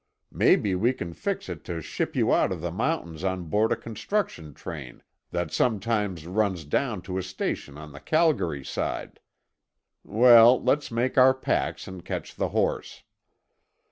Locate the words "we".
0.73-0.93